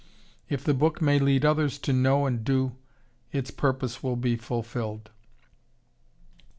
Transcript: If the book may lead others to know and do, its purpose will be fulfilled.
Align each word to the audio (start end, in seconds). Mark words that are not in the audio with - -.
If 0.49 0.63
the 0.63 0.73
book 0.73 0.99
may 0.99 1.19
lead 1.19 1.45
others 1.45 1.77
to 1.77 1.93
know 1.93 2.25
and 2.25 2.43
do, 2.43 2.75
its 3.31 3.51
purpose 3.51 4.01
will 4.01 4.15
be 4.15 4.35
fulfilled. 4.35 5.11